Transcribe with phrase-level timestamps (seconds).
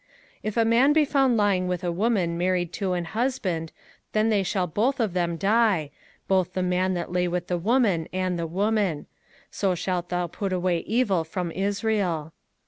[0.37, 3.71] 05:022:022 If a man be found lying with a woman married to an husband,
[4.13, 5.91] then they shall both of them die,
[6.27, 9.05] both the man that lay with the woman, and the woman:
[9.51, 12.33] so shalt thou put away evil from Israel.